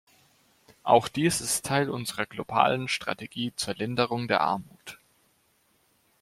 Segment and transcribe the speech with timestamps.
[0.81, 4.97] Auch dies ist Teil unserer globalen Strategie zur Linderung der Armut.